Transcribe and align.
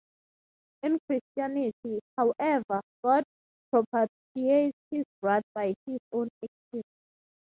In 0.81 0.97
Christianity, 1.07 1.99
however, 2.17 2.81
God 3.03 3.23
propitiates 3.69 4.75
his 4.89 5.05
wrath 5.21 5.43
by 5.53 5.75
his 5.85 5.99
own 6.11 6.27
action. 6.43 6.81